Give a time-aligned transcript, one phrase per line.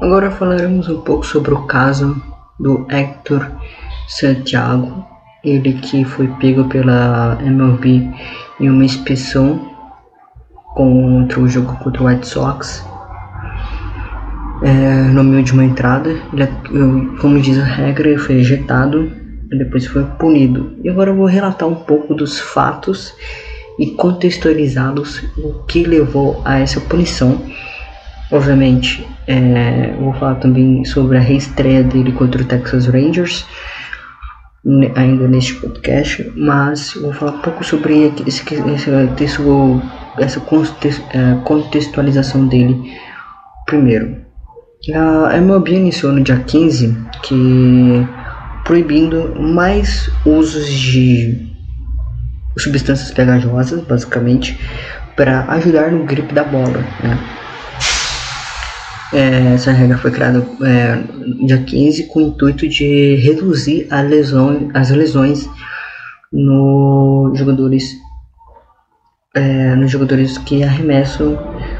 [0.00, 2.20] Agora falaremos um pouco sobre o caso
[2.60, 3.50] do Hector
[4.08, 5.04] Santiago,
[5.42, 8.10] ele que foi pego pela MLB
[8.60, 9.74] em uma inspeção
[10.74, 12.86] contra o jogo contra o White Sox
[14.62, 16.10] é, no meio de uma entrada.
[16.32, 16.48] Ele, é,
[17.18, 19.10] como diz a regra, ele foi ejetado
[19.50, 20.76] e depois foi punido.
[20.84, 23.14] E agora eu vou relatar um pouco dos fatos
[23.78, 27.40] e contextualizá-los o que levou a essa punição.
[28.30, 33.46] Obviamente, é, vou falar também sobre a reestreia dele contra o Texas Rangers
[34.96, 39.40] ainda neste podcast, mas vou falar um pouco sobre esse, esse,
[40.18, 42.92] essa é, contextualização dele
[43.64, 44.16] primeiro.
[44.92, 48.06] A MLB iniciou no dia 15 que
[48.64, 51.48] proibindo mais usos de
[52.58, 54.58] substâncias pegajosas, basicamente,
[55.14, 56.84] para ajudar no grip da bola.
[57.02, 57.18] Né?
[59.16, 61.02] É, essa regra foi criada é,
[61.46, 65.48] dia 15 com o intuito de reduzir a lesão, as lesões
[66.30, 67.96] nos jogadores,
[69.34, 71.38] é, nos jogadores que arremessam,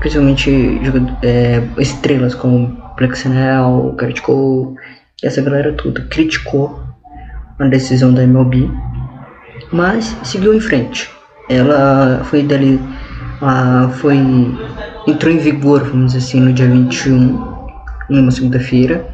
[0.00, 0.80] principalmente
[1.22, 4.74] é, estrelas como Garrett Cole,
[5.22, 6.82] essa galera toda criticou
[7.58, 8.70] a decisão da MLB,
[9.70, 11.10] mas seguiu em frente.
[11.50, 12.80] Ela foi dali,
[13.42, 14.16] ela foi
[15.10, 17.56] entrou em vigor, vamos dizer assim, no dia 21,
[18.08, 19.08] numa segunda-feira.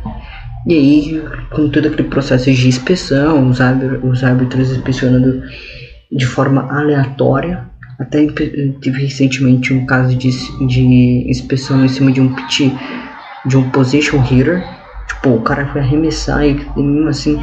[0.67, 5.43] E aí, com todo aquele processo de inspeção, os, árbitros, os árbitros inspecionando
[6.11, 7.65] de forma aleatória,
[7.99, 10.31] até teve recentemente um caso de,
[10.67, 12.73] de inspeção em cima de um pit,
[13.47, 14.65] de um position hitter,
[15.07, 17.43] Tipo, o cara foi arremessar e, mesmo assim.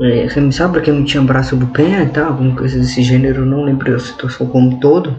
[0.00, 3.62] É, arremessar porque não tinha braço do pé e tal, alguma coisa desse gênero, não
[3.62, 5.16] lembro a situação como todo.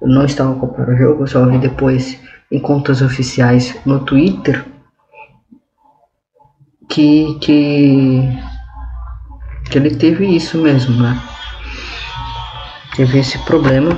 [0.00, 2.18] Eu não estava acompanhando o jogo, só vi depois
[2.50, 4.64] em contas oficiais no Twitter
[6.88, 8.22] que, que,
[9.70, 11.20] que ele teve isso mesmo, né?
[12.96, 13.96] Teve esse problema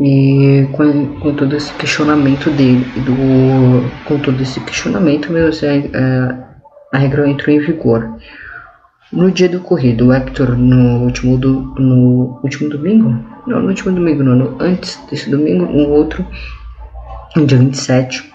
[0.00, 6.96] e com, com todo esse questionamento dele, do, com todo esse questionamento, meu, assim, a,
[6.96, 8.16] a regra entrou em vigor.
[9.12, 13.10] No dia do corrido, o Hector, no último, do, no último domingo,
[13.44, 16.24] não, no último domingo, não, no, antes desse domingo, um outro,
[17.34, 18.32] no dia 27,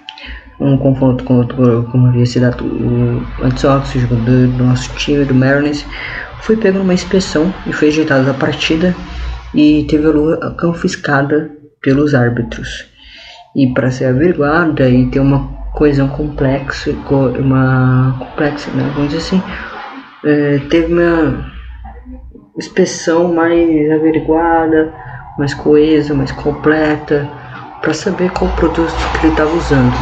[0.59, 5.85] um confronto contra, como havia sido o Antiox, o jogador do nosso time, do Mariners,
[6.41, 8.93] foi pego numa inspeção e foi ejeitado da partida
[9.53, 12.85] e teve a lua confiscada pelos árbitros.
[13.55, 16.91] E para ser averiguada e ter uma coesão complexa,
[17.39, 18.91] uma complexa, né?
[18.93, 19.43] vamos dizer assim,
[20.25, 21.45] é, teve uma
[22.57, 24.93] inspeção mais averiguada,
[25.37, 27.29] mais coesa, mais completa,
[27.81, 29.93] para saber qual produto que ele estava usando.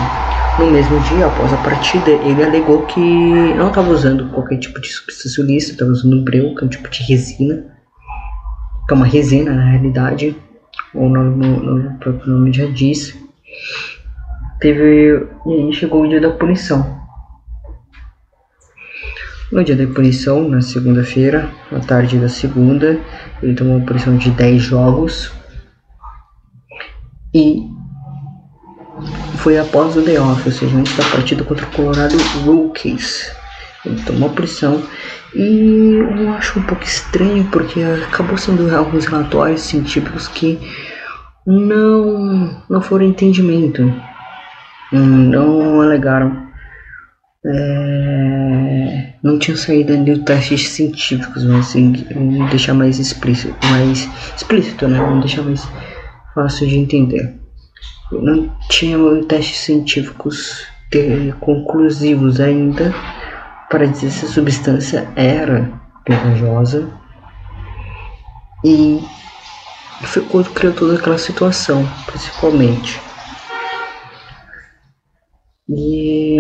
[0.58, 4.88] No mesmo dia, após a partida, ele alegou que não estava usando qualquer tipo de
[4.88, 7.66] substância ilícita, estava usando breu, que é um tipo de resina,
[8.88, 10.36] que é uma resina na realidade,
[10.94, 13.18] o o próprio nome já diz.
[14.60, 15.28] Teve.
[15.46, 17.03] E aí chegou o dia da punição.
[19.54, 23.00] No dia da punição, na segunda-feira, na tarde da segunda,
[23.40, 25.32] ele tomou punição de 10 jogos.
[27.32, 27.62] E
[29.38, 33.32] foi após o day off, ou seja, antes da partida contra o Colorado Rookies.
[33.86, 34.82] Ele tomou pressão
[35.36, 40.60] e eu acho um pouco estranho porque acabou sendo alguns relatórios científicos que
[41.46, 43.94] não não foram entendimento,
[44.92, 46.48] não alegaram,
[47.46, 51.92] é, não tinha saído de testes científicos, mas assim,
[52.50, 55.00] deixar mais explícito, mais explícito, né?
[55.00, 55.68] Vamos deixar mais
[56.34, 57.34] fácil de entender.
[58.12, 60.66] Não tinha testes científicos
[61.40, 62.94] conclusivos ainda
[63.70, 65.72] para dizer se a substância era
[66.06, 66.88] pegajosa
[68.64, 69.04] e
[70.04, 73.02] foi quando criou toda aquela situação, principalmente.
[75.68, 75.93] E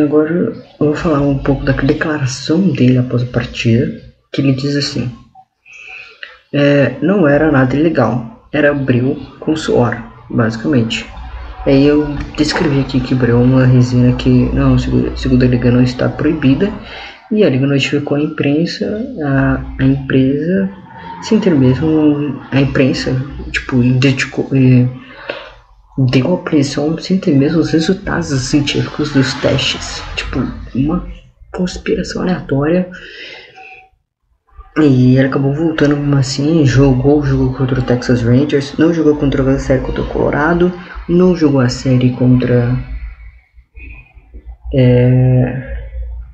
[0.03, 4.01] agora eu vou falar um pouco da declaração dele após a partida,
[4.31, 5.11] que ele diz assim:
[6.51, 9.97] é, não era nada ilegal, era bril com suor,
[10.29, 11.05] basicamente.
[11.65, 12.05] Aí eu
[12.37, 16.71] descrevi aqui que bril é uma resina que, não, segundo a liga, não está proibida,
[17.31, 18.85] e a liga notificou a imprensa,
[19.23, 20.69] a, a empresa,
[21.23, 23.15] sem ter mesmo a imprensa,
[23.51, 24.87] tipo, dedicou, é,
[25.97, 30.01] deu a pressão sem ter mesmo os resultados científicos dos testes.
[30.15, 30.39] Tipo,
[30.75, 31.07] uma
[31.51, 32.89] conspiração aleatória.
[34.77, 39.59] E ele acabou voltando assim, jogou, jogou contra o Texas Rangers, não jogou contra a
[39.59, 40.73] série contra o Colorado,
[41.07, 42.75] não jogou a série contra
[44.73, 45.73] É,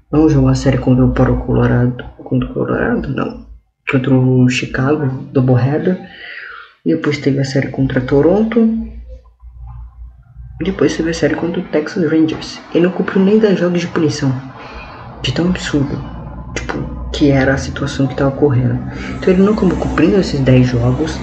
[0.10, 2.04] não jogou a série contra o Poro Colorado.
[2.24, 3.10] Contra o Colorado?
[3.10, 3.46] Não.
[3.92, 6.00] Contra o Chicago, Doubleheader.
[6.86, 8.89] Depois teve a série contra Toronto.
[10.62, 12.60] Depois teve a série contra o Texas Rangers.
[12.76, 14.30] Ele não cumpriu nem 10 jogos de punição.
[15.22, 15.98] De tão absurdo.
[16.54, 18.78] Tipo, que era a situação que estava ocorrendo.
[19.18, 21.18] Então ele não acabou cumprindo esses 10 jogos.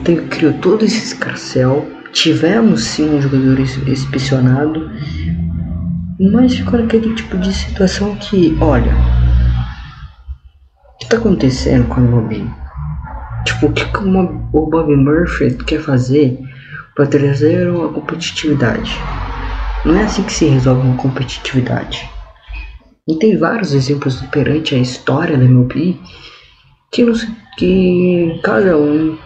[0.00, 1.90] Então, criou todo esse escarcel.
[2.12, 4.88] Tivemos sim um jogador inspecionado.
[6.20, 8.94] Mas ficou naquele tipo de situação que, olha.
[10.94, 12.48] O que está acontecendo com a Mobi?
[13.44, 13.84] Tipo, o que
[14.52, 16.38] o Bob Murphy quer fazer
[16.98, 18.90] para trazer uma competitividade?
[19.84, 22.10] Não é assim que se resolve uma competitividade.
[23.06, 25.96] E tem vários exemplos perante a história da MLB
[26.90, 27.14] que, não,
[27.56, 29.16] que cada um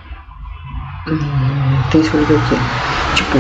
[1.09, 2.55] hum, tem seu nível que
[3.15, 3.39] Tipo,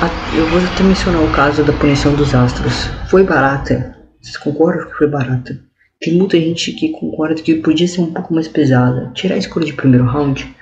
[0.00, 2.86] a, eu vou até mencionar o caso da punição dos Astros.
[3.10, 3.98] Foi barata.
[4.18, 5.60] Vocês concordam que foi barata?
[6.00, 9.10] Tem muita gente que concorda que podia ser um pouco mais pesada.
[9.12, 10.54] Tirar a escolha de primeiro round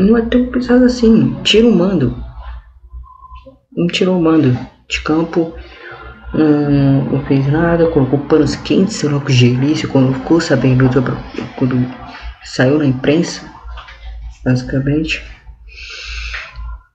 [0.00, 1.36] não é tão pesado assim.
[1.42, 2.16] Tira o mando.
[3.76, 4.56] Não tirou o mando
[4.88, 5.54] de campo.
[6.32, 7.90] Não, não fez nada.
[7.90, 9.88] Colocou panos quentes, lá, com gelício.
[9.88, 10.88] Quando ficou sabendo
[11.56, 11.86] quando
[12.42, 13.48] saiu na imprensa.
[14.44, 15.22] Basicamente.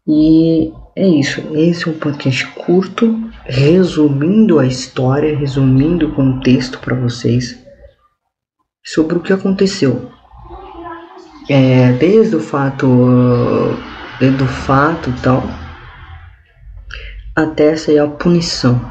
[0.07, 1.41] E é isso.
[1.55, 7.63] Esse é um podcast curto, resumindo a história, resumindo o contexto para vocês
[8.83, 10.14] sobre o que aconteceu.
[11.47, 13.77] É, desde o fato,
[14.19, 15.43] desde o fato tal,
[17.35, 18.81] até sair a punição,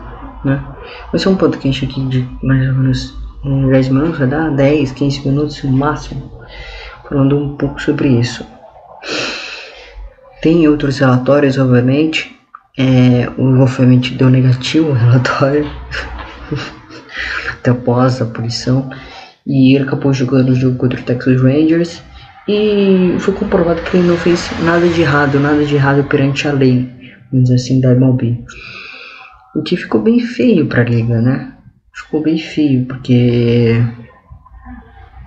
[0.44, 0.62] né?
[1.10, 3.14] Vai ser um podcast aqui de mais ou menos
[3.44, 6.30] 10 minutos, vai dar 10, 15 minutos no máximo,
[7.08, 8.46] falando um pouco sobre isso.
[10.40, 12.38] Tem outros relatórios, obviamente.
[12.76, 15.70] É, o obviamente deu negativo o relatório
[17.50, 18.90] até após a punição.
[19.46, 22.02] E ele acabou jogando o jogo contra o Texas Rangers.
[22.46, 26.52] E foi comprovado que ele não fez nada de errado, nada de errado perante a
[26.52, 26.88] lei,
[27.30, 28.44] vamos dizer assim, da MLB.
[29.54, 31.52] O que ficou bem feio para a liga, né?
[31.94, 33.80] Ficou bem feio, porque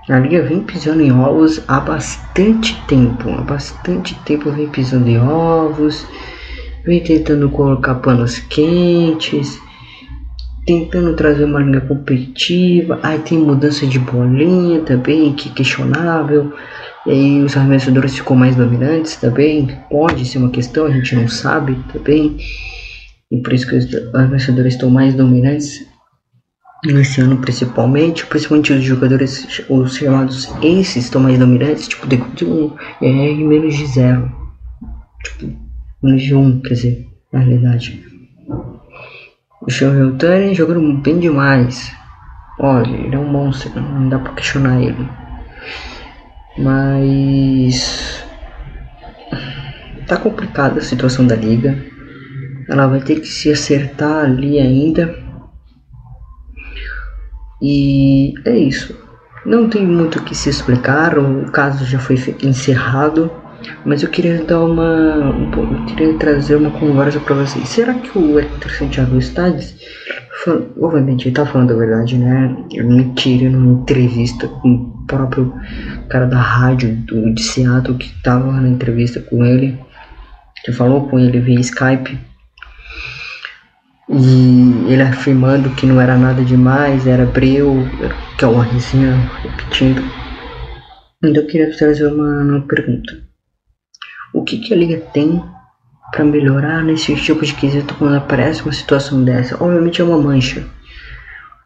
[0.10, 3.30] a liga vem pisando em ovos há bastante tempo.
[3.30, 6.08] Há bastante tempo vem pisando em ovos.
[6.86, 9.60] Vem tentando colocar panos quentes.
[10.66, 13.00] Tentando trazer uma linha competitiva.
[13.04, 16.54] Aí tem mudança de bolinha também, que é questionável.
[17.07, 19.68] E aí os arremessadores ficam mais dominantes também.
[19.89, 22.38] Pode ser uma questão, a gente não sabe também.
[23.31, 25.88] E por isso que os arremessadores estão mais dominantes
[26.86, 32.75] nesse ano principalmente, principalmente os jogadores, os chamados aces estão mais dominantes, tipo, de um
[33.01, 34.30] é menos de zero.
[35.24, 35.57] Tipo,
[36.04, 38.04] menos de um, quer dizer, na realidade.
[39.62, 41.89] O Shohei jogando bem demais.
[42.59, 45.07] Olha, ele é um monstro, não dá pra questionar ele.
[46.57, 48.24] Mas.
[50.07, 51.77] Tá complicada a situação da liga.
[52.69, 55.27] Ela vai ter que se acertar ali ainda
[57.62, 58.95] e é isso.
[59.45, 63.31] Não tem muito o que se explicar, o caso já foi encerrado,
[63.86, 65.33] mas eu queria dar uma.
[65.56, 67.68] Eu queria trazer uma conversa para vocês.
[67.68, 69.54] Será que o Hector Santiago está.
[70.80, 72.56] Obviamente ele tá falando a verdade, né?
[72.73, 75.54] Mentira numa entrevista com o próprio
[76.09, 79.78] cara da rádio do, de Seattle que tava na entrevista com ele,
[80.64, 82.18] que falou com ele via Skype
[84.09, 87.85] e ele afirmando que não era nada demais, era breu,
[88.37, 90.02] que é uma risinha repetindo.
[91.23, 93.27] Então eu queria trazer uma, uma pergunta.
[94.38, 95.44] O que, que a liga tem
[96.12, 99.56] para melhorar nesse tipo de quesito quando aparece uma situação dessa?
[99.56, 100.64] Obviamente é uma mancha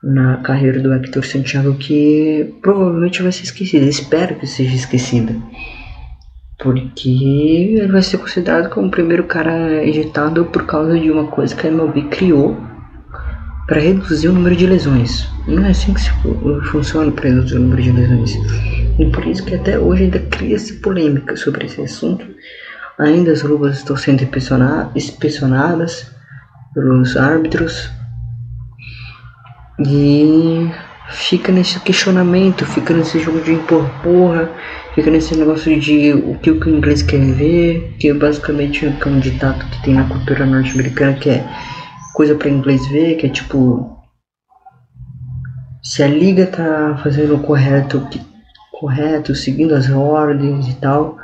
[0.02, 3.86] na carreira do Hector Santiago que provavelmente vai ser esquecida.
[3.86, 5.36] Espero que seja esquecida.
[6.58, 11.54] Porque ele vai ser considerado como o primeiro cara ejetado por causa de uma coisa
[11.54, 12.56] que a MLB criou
[13.72, 15.30] para reduzir o número de lesões.
[15.48, 16.02] Não é assim que
[16.68, 18.38] funciona para reduzir o número de lesões.
[19.00, 22.28] E por isso que até hoje ainda cria-se polêmica sobre esse assunto.
[23.00, 24.28] Ainda as luvas estão sendo
[24.94, 26.12] inspecionadas
[26.74, 27.90] pelos árbitros.
[29.80, 30.70] E
[31.12, 34.52] fica nesse questionamento, fica nesse jogo de empurra porra,
[34.96, 39.20] fica nesse negócio de o que o inglês quer ver, que é basicamente é um
[39.22, 41.46] ditado que tem na cultura norte-americana que é
[42.14, 43.98] coisa para inglês ver, que é tipo
[45.84, 48.08] se a liga tá fazendo o correto,
[48.72, 51.18] correto, seguindo as ordens e tal,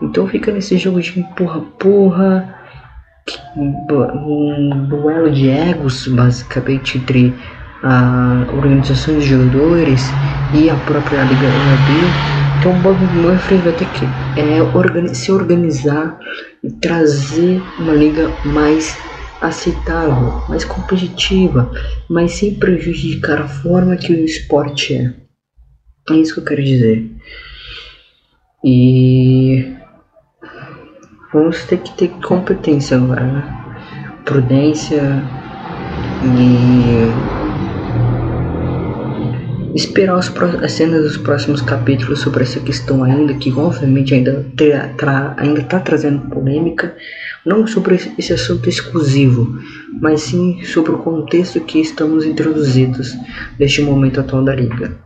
[0.00, 2.60] então fica nesse jogo de empurra porra
[3.56, 7.34] um duelo de egos, basicamente, entre
[7.82, 10.10] a organização de jogadores
[10.54, 12.14] e a própria Liga MLB.
[12.58, 14.04] Então o Bob Murphy vai ter que
[14.38, 16.18] é, se organizar
[16.62, 18.96] e trazer uma liga mais
[19.40, 21.70] aceitável, mais competitiva,
[22.08, 25.14] mas sem prejudicar a forma que o esporte é.
[26.10, 27.10] É isso que eu quero dizer.
[28.64, 29.74] E
[31.32, 33.56] vamos ter que ter competência agora, né?
[34.24, 35.22] Prudência
[36.24, 37.10] e
[39.74, 40.32] esperar os,
[40.62, 45.80] as cenas dos próximos capítulos sobre essa questão ainda, que obviamente ainda está ainda tá
[45.80, 46.96] trazendo polêmica,
[47.44, 49.58] não sobre esse assunto exclusivo,
[50.00, 53.16] mas sim sobre o contexto que estamos introduzidos
[53.58, 54.98] neste momento atual da liga.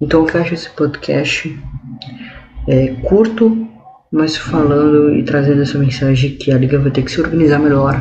[0.00, 1.58] Então eu fecho esse podcast
[2.66, 3.68] é, curto,
[4.10, 8.00] mas falando e trazendo essa mensagem que a liga vai ter que se organizar melhor,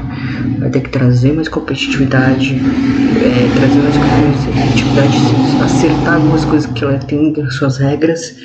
[0.60, 5.18] vai ter que trazer mais competitividade, é, trazer mais competitividade,
[5.64, 8.38] acertar algumas coisas que ela tem as suas regras,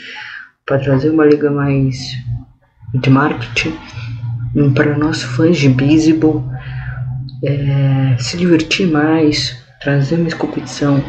[0.65, 1.99] para trazer uma liga mais
[2.95, 3.75] de marketing
[4.75, 6.45] para nós fãs de beisebol
[7.45, 11.03] é, se divertir mais, trazer mais competição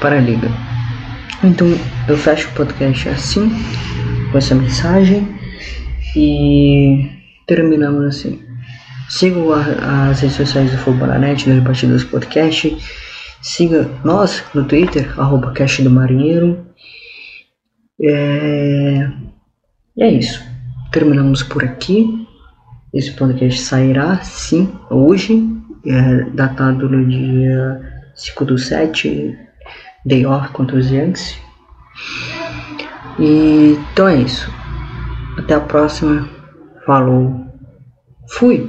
[0.00, 0.48] para a liga.
[1.42, 1.66] Então
[2.08, 3.50] eu fecho o podcast assim,
[4.30, 5.28] com essa mensagem
[6.14, 7.10] e
[7.46, 8.42] terminamos assim.
[9.08, 12.76] Sigam as redes sociais do Futebolanet, das Partidas Podcast.
[13.40, 16.66] Siga nós no Twitter, arroba Cash do Marinheiro.
[18.02, 19.08] É...
[19.96, 20.42] E é isso.
[20.90, 22.25] Terminamos por aqui.
[22.96, 25.46] Esse podcast sairá sim hoje,
[25.84, 29.38] é datado no dia 5 do 7,
[30.06, 31.38] day off contra os Yankees.
[33.18, 34.50] E, então é isso.
[35.36, 36.26] Até a próxima.
[36.86, 37.44] Falou.
[38.30, 38.66] Fui.